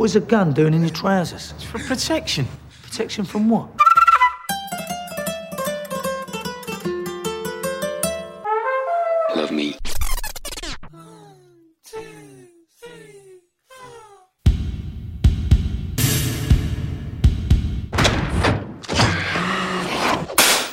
[0.00, 1.52] What is a gun doing in your trousers?
[1.56, 2.48] It's for protection.
[2.84, 3.68] Protection from what?
[9.36, 9.76] Love me.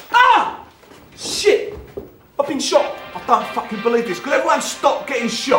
[0.10, 0.66] Ah!
[1.18, 1.78] Shit!
[2.40, 2.96] I've been shot.
[3.14, 4.22] I don't fucking believe this.
[4.22, 5.57] Could everyone stop getting shot?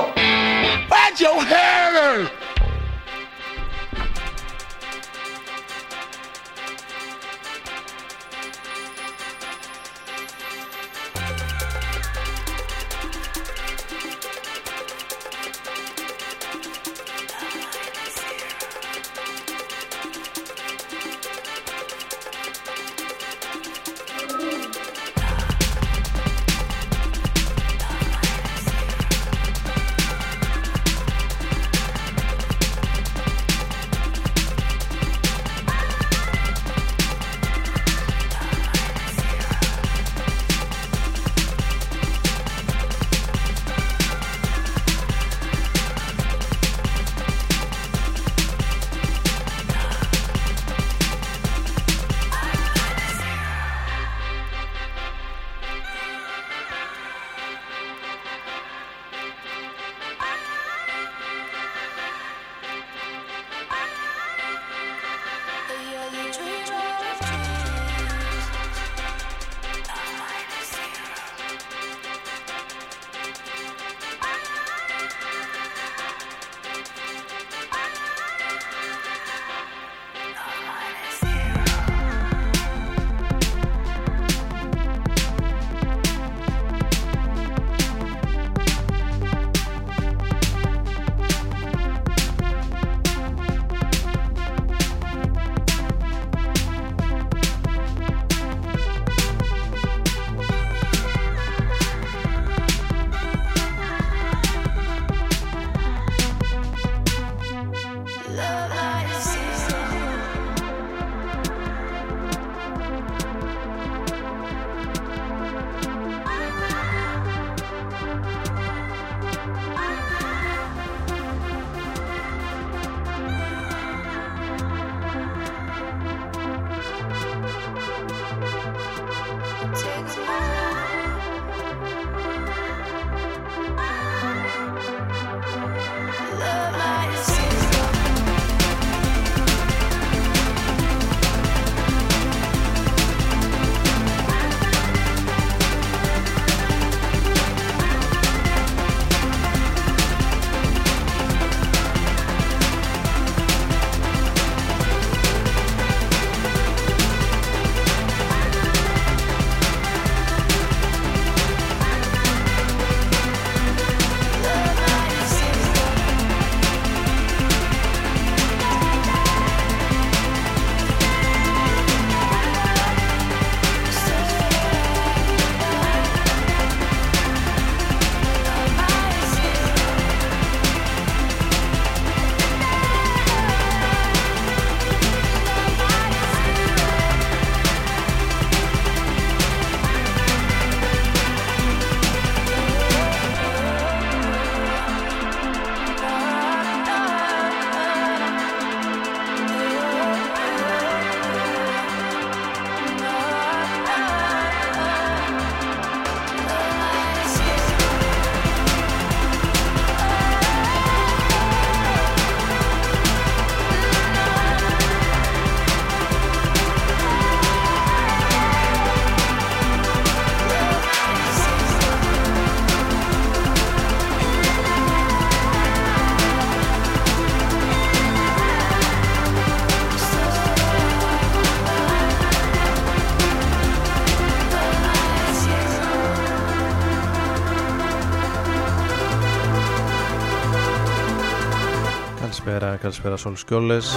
[242.88, 243.96] Καλησπέρα, καλησπέρα σε όλους και όλες.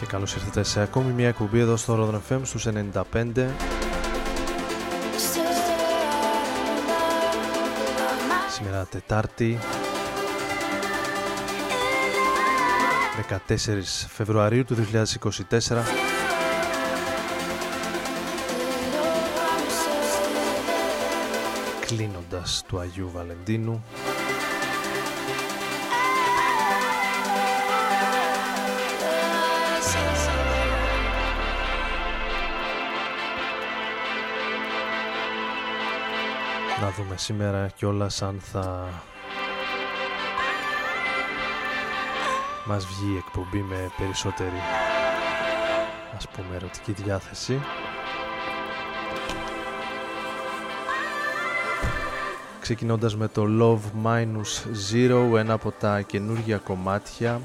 [0.00, 3.46] Και καλώς ήρθατε σε ακόμη μια εκπομπή εδώ στο Rodon FM στους 95
[8.50, 9.58] Σήμερα Τετάρτη
[13.48, 16.02] 14 Φεβρουαρίου του 2024
[21.86, 23.84] κλείνοντας του Αγίου Βαλεντίνου
[36.90, 38.88] δούμε σήμερα κιόλας αν θα
[42.64, 44.60] μας βγει η εκπομπή με περισσότερη
[46.16, 47.60] ας πούμε ερωτική διάθεση.
[52.60, 57.40] Ξεκινώντας με το Love Minus Zero ένα από τα καινούργια κομμάτια.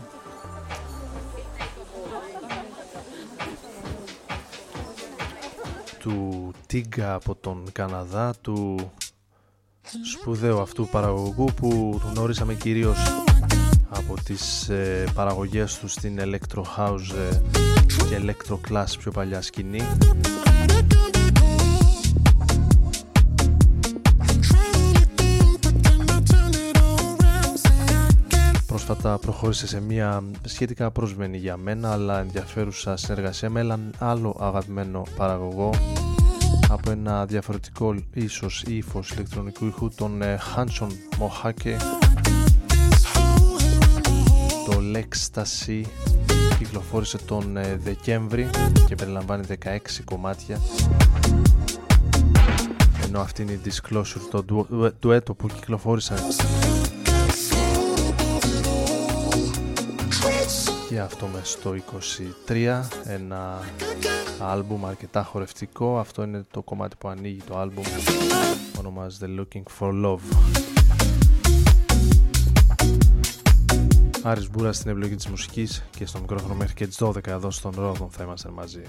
[6.00, 8.92] Του Τίγκα από τον Καναδά του
[10.04, 12.98] σπουδαίου αυτού παραγωγού που γνώρισαμε κυρίως
[13.89, 17.42] από τις ε, παραγωγές του στην Electro House ε,
[18.10, 19.81] και Electro Class πιο παλιά σκηνή.
[28.68, 35.04] Πρόσφατα προχώρησε σε μια σχετικά προσμένη για μένα αλλά ενδιαφέρουσα συνεργασία με έναν άλλο αγαπημένο
[35.18, 35.69] παραγωγό
[36.69, 41.75] από ένα διαφορετικό ίσως ύφος ηλεκτρονικού ήχου τον Hanson Mohake.
[44.66, 45.81] Το Lextasy
[46.58, 48.50] κυκλοφόρησε τον ε, Δεκέμβρη
[48.88, 50.62] και περιλαμβάνει 16 κομμάτια.
[53.04, 54.44] Ενώ αυτή είναι η Disclosure
[55.00, 56.18] το έτο που κυκλοφόρησαν
[60.90, 61.75] και αυτό μέσα στο
[62.48, 63.60] 23 ένα
[64.39, 66.00] άλμπουμ αρκετά χορευτικό.
[66.00, 67.84] Αυτό είναι το κομμάτι που ανοίγει το άλμπουμ.
[68.80, 70.19] Ονομάζεται Looking for Love.
[74.24, 77.74] Άρης Μπούρα στην επιλογή της μουσικής και στο μικρόφωνο μέχρι και τις 12 εδώ στον
[77.75, 78.81] Ρόδον θα είμαστε μαζί.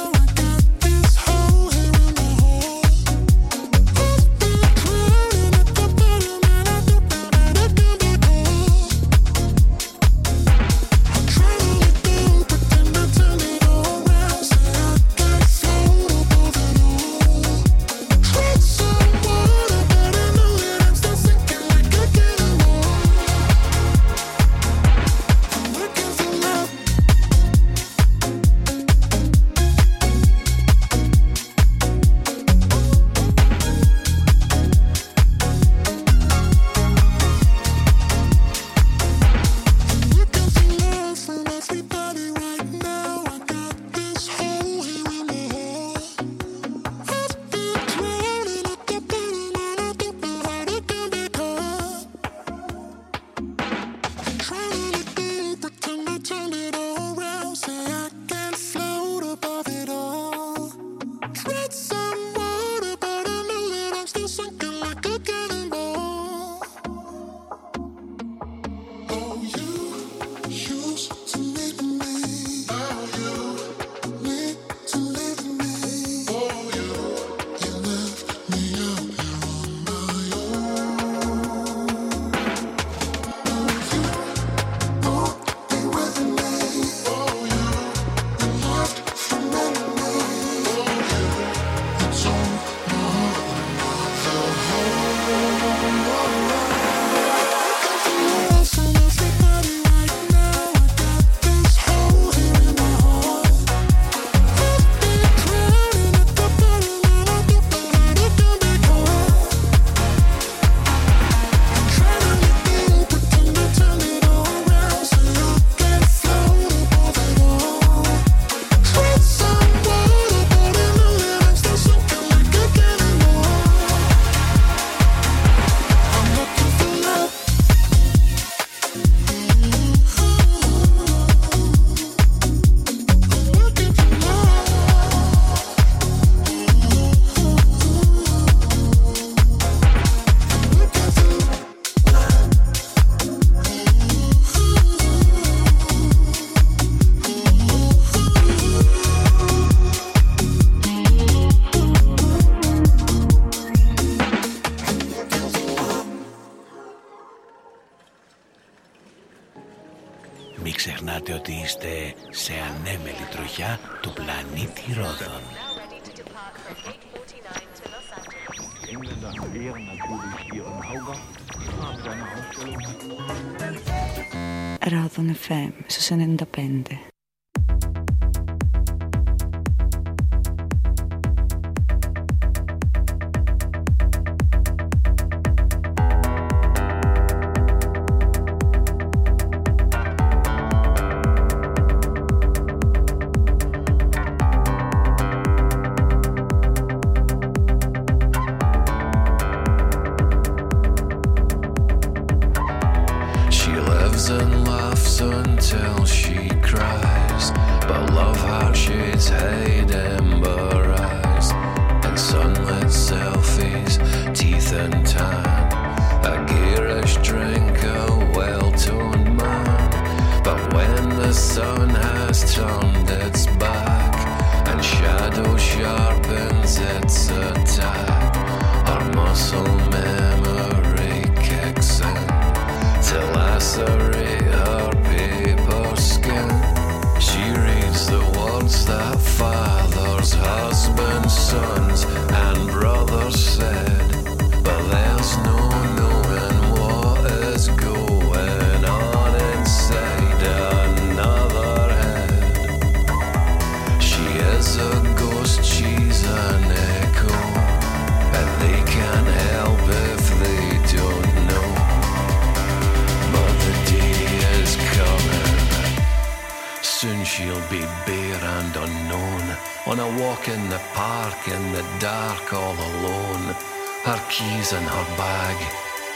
[270.15, 273.55] walk in the park in the dark all alone.
[274.03, 275.57] Her keys in her bag,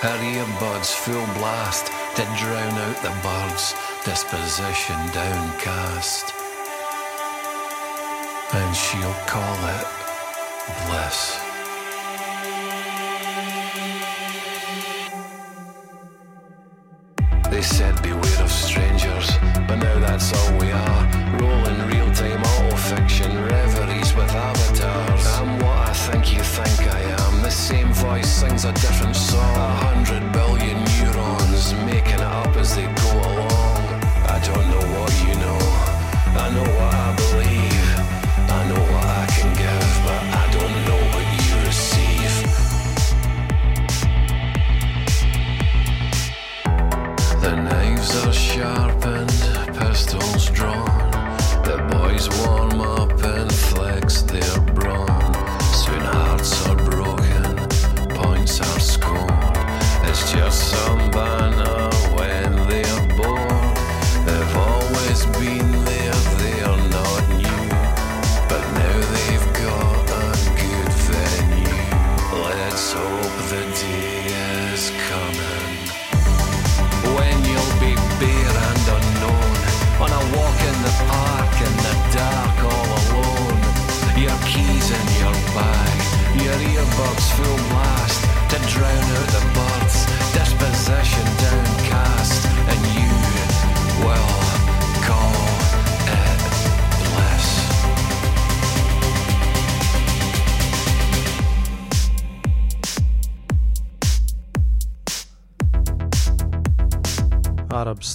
[0.01, 3.73] her earbuds full blast to drown out the birds,
[4.05, 6.33] disposition downcast.
[8.53, 9.87] And she'll call it
[10.87, 11.40] bliss.
[28.65, 29.10] are deafening.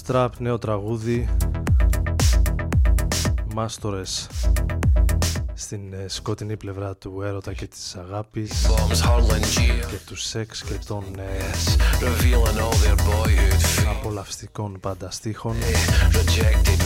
[0.09, 1.29] Arab Strap, νέο τραγούδι
[3.53, 4.27] Μάστορες
[5.53, 10.63] στην ε, σκοτεινή πλευρά του έρωτα και της αγάπης bombs hurling jeers και του σεξ
[10.63, 11.21] και των ε,
[11.99, 13.95] revealing all their boyhood fears.
[13.97, 15.55] απολαυστικών πάντα στίχων.
[16.11, 16.77] Rejected,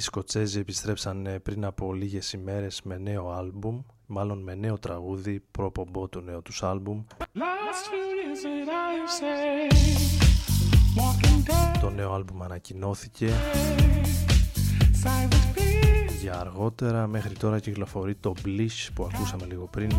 [0.00, 5.42] Οι Σκοτσέζοι επιστρέψαν ε, πριν από λίγες ημέρες με νέο άλμπουμ μάλλον με νέο τραγούδι
[5.50, 7.02] προπομπό του νέου τους άλμπουμ.
[11.80, 13.32] Το νέο άλμπουμ ανακοινώθηκε
[16.20, 17.06] για αργότερα.
[17.06, 19.90] Μέχρι τώρα κυκλοφορεί το Blish που ακούσαμε λίγο πριν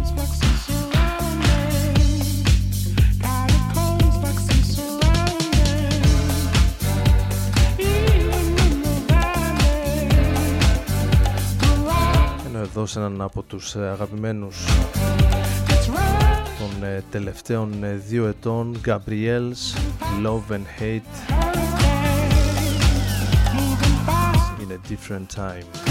[12.61, 14.65] εδώ σε έναν από τους ε, αγαπημένους
[16.59, 19.75] των ε, τελευταίων ε, δύο ετών Gabriel's
[20.23, 21.33] Love and Hate.
[24.63, 25.90] In a different time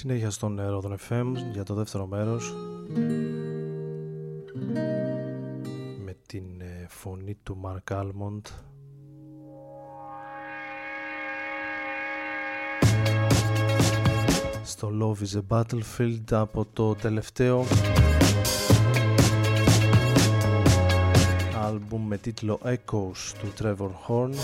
[0.00, 2.54] Συνέχεια στον Ρόδον FM για το δεύτερο μέρος.
[6.04, 8.46] Με την ε, φωνή του Μαρκ Άλμοντ
[14.62, 17.64] στο Love is a Battlefield από το τελευταίο
[21.66, 24.34] άλμπουμ με τίτλο Echoes του Trevor Horn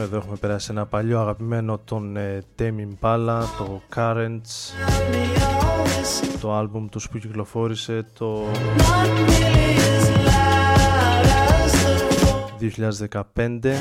[0.00, 4.74] εδώ έχουμε περάσει ένα παλιό αγαπημένο των ε, Tame Impala, το Currents.
[6.40, 8.46] Το άλμπουμ τους που κυκλοφόρησε το
[12.60, 13.72] 2015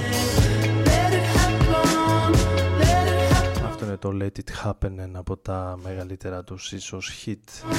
[3.65, 7.69] Αυτό είναι το Let It Happen, ένα από τα μεγαλύτερα τους ίσως hit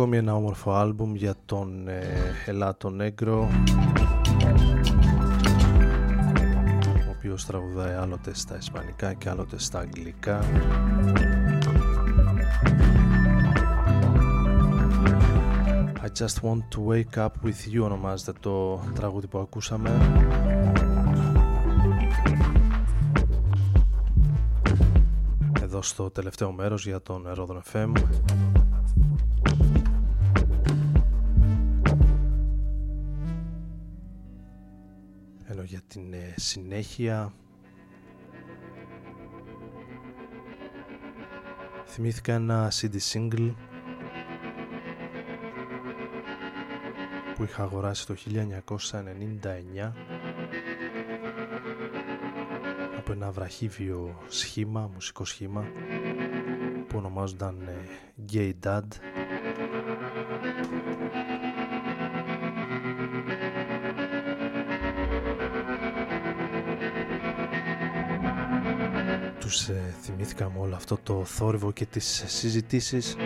[0.00, 2.02] ακόμη ένα όμορφο άλμπουμ για τον ε,
[2.46, 3.48] Ελάτο Νέγκρο
[7.08, 10.40] ο οποίος τραγουδάει άλλοτε στα ισπανικά και άλλοτε στα αγγλικά.
[16.02, 19.90] I just want to wake up with you ονομάζεται το τραγούδι που ακούσαμε.
[25.62, 27.92] Εδώ στο τελευταίο μέρος για τον Ρόδον FM
[35.70, 37.32] για την ε, συνέχεια.
[41.86, 43.54] Θυμήθηκα ένα CD single
[47.34, 49.92] που είχα αγοράσει το 1999
[52.98, 55.64] από ένα βραχύβιο σχήμα, μουσικό σχήμα
[56.88, 57.76] που ονομάζονταν ε,
[58.32, 58.82] Gay Dad
[69.50, 73.16] τους ε, θυμήθηκα όλο αυτό το θόρυβο και τις συζητήσεις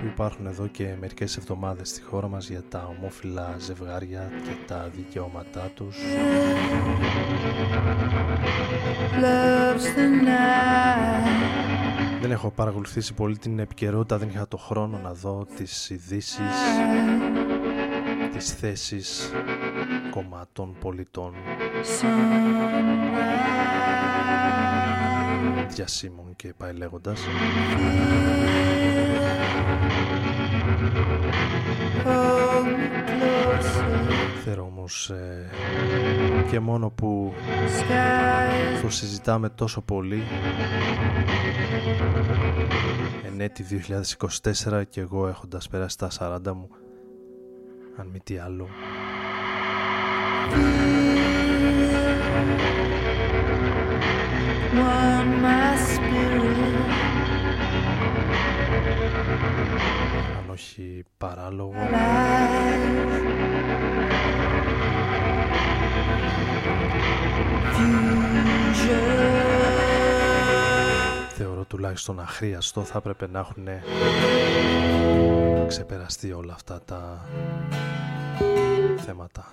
[0.00, 4.90] που υπάρχουν εδώ και μερικές εβδομάδες στη χώρα μας για τα ομόφυλα ζευγάρια και τα
[4.96, 5.96] δικαιώματά τους.
[12.20, 16.56] Δεν έχω παρακολουθήσει πολύ την επικαιρότητα, δεν είχα το χρόνο να δω τις ειδήσεις,
[18.38, 19.32] τις θέσεις
[20.10, 21.34] κομμάτων πολιτών.
[25.68, 27.20] Διασύμων και πάει λέγοντας.
[34.46, 35.50] Oh, όμως ε,
[36.50, 37.32] και μόνο που
[38.82, 40.22] το συζητάμε τόσο πολύ
[43.26, 43.64] εν έτη
[44.66, 46.68] 2024 και εγώ έχοντας περάσει τα 40 μου
[48.00, 48.68] αν μη τι άλλο
[60.38, 61.74] αν όχι παράλογο
[71.40, 73.68] θεωρώ τουλάχιστον αχρίαστο θα έπρεπε να έχουν
[75.66, 77.24] ξεπεραστεί όλα αυτά τα
[78.96, 79.52] θέματα.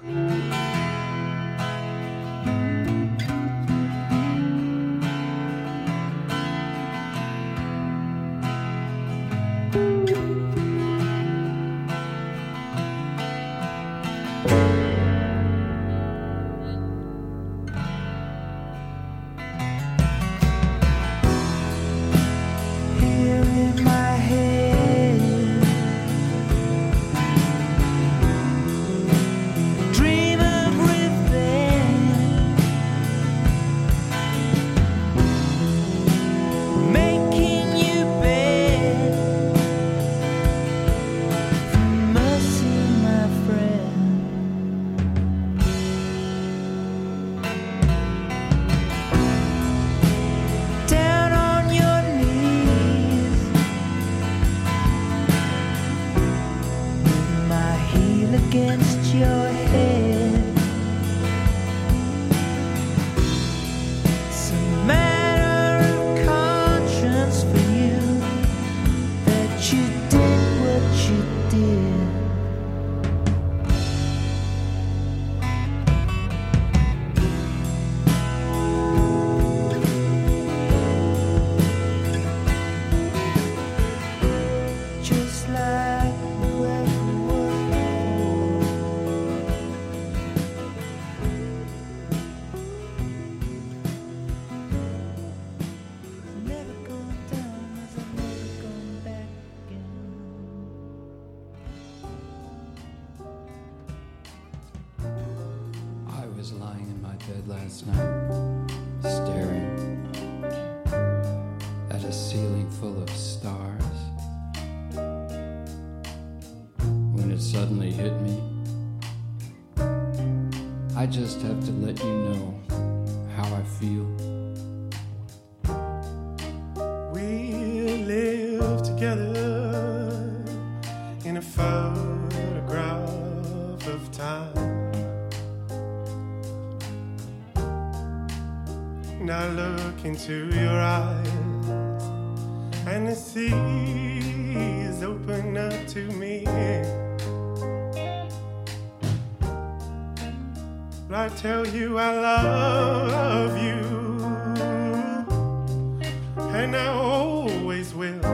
[156.65, 158.25] and I always will.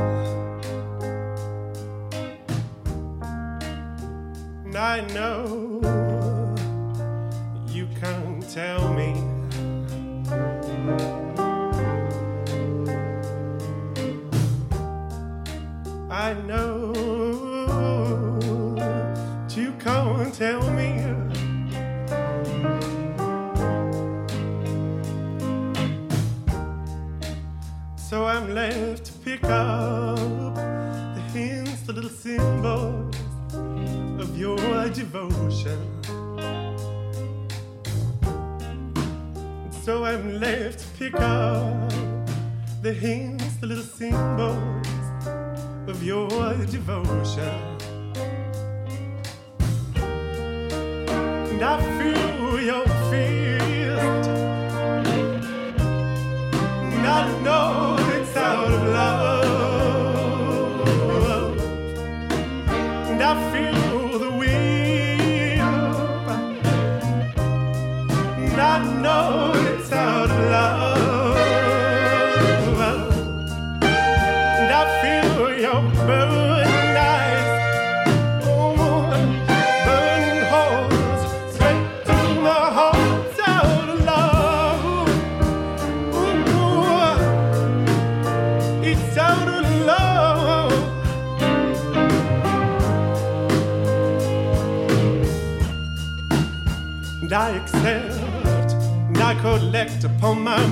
[4.64, 5.61] And I know.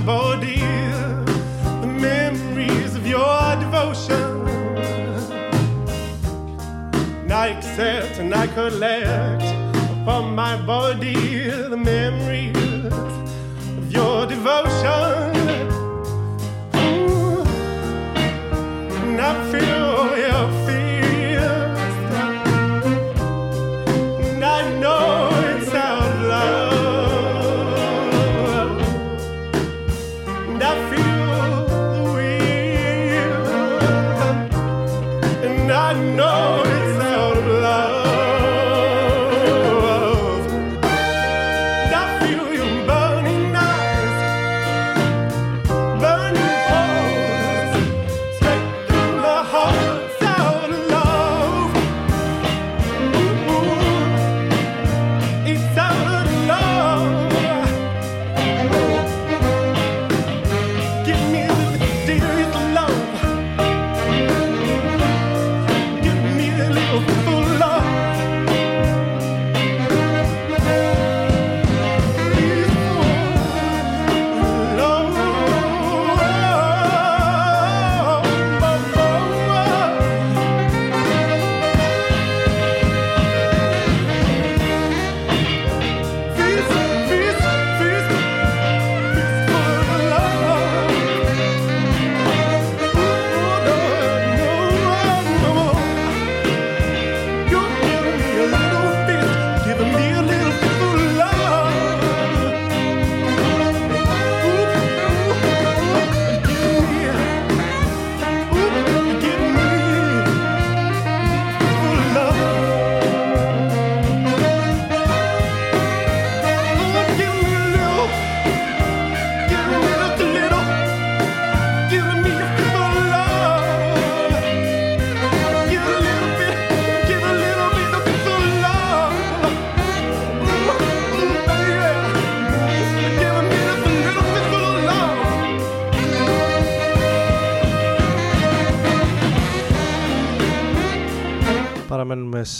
[0.09, 0.59] My body
[1.81, 4.47] the memories of your devotion.
[7.31, 9.43] I accept and I collect
[10.01, 12.85] upon my body the memories
[13.77, 15.37] of your devotion.
[16.75, 17.43] Ooh.
[19.03, 20.78] And I feel your fears.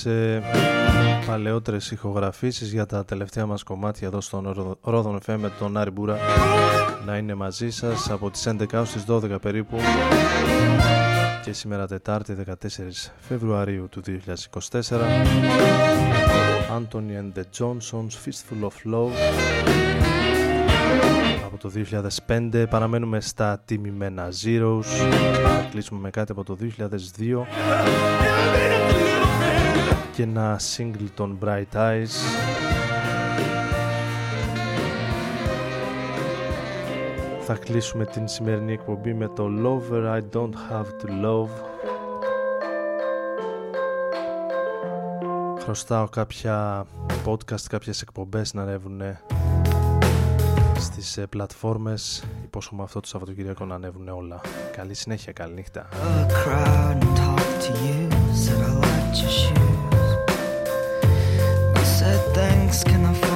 [0.04, 5.78] Παραμένουμε σε παλαιότερες ηχογραφήσεις για τα τελευταία μας κομμάτια εδώ στον Ρόδον FM με τον
[5.78, 6.18] Άρη Μπούρα.
[7.06, 9.78] Να είναι μαζί σας από τις 11 έως τις 12 περίπου.
[11.44, 14.06] Και σήμερα Τετάρτη 14 Φεβρουαρίου του 2024
[16.78, 19.12] Anthony and the Johnsons Fistful of Love.
[21.46, 21.72] Από το
[22.28, 24.86] 2005 παραμένουμε στα τιμημένα Zeros.
[25.44, 27.46] Θα κλείσουμε με κάτι από το 2002
[30.20, 32.10] και ένα single των Bright Eyes.
[37.42, 41.50] Θα κλείσουμε την σημερινή εκπομπή με το Lover I Don't Have To Love.
[45.60, 46.86] Χρωστάω κάποια
[47.26, 49.02] podcast, κάποιες εκπομπές να ανέβουν
[50.80, 52.24] στις ε, πλατφόρμες.
[52.44, 54.42] Υπόσχομαι αυτό το Σαββατοκυριακό να ανέβουν όλα.
[54.72, 55.88] Καλή συνέχεια, καλή νύχτα
[59.22, 59.56] your shoes.
[61.76, 63.29] I said, Thanks, can I?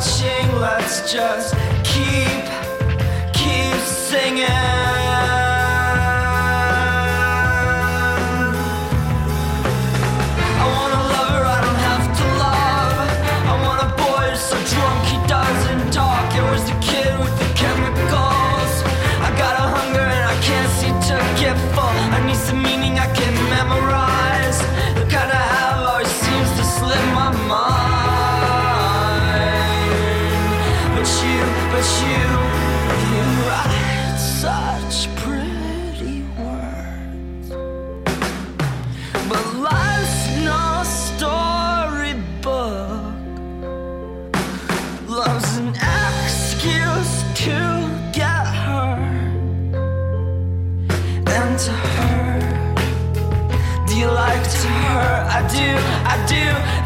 [0.00, 2.67] Let's just keep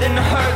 [0.02, 0.51] than hurt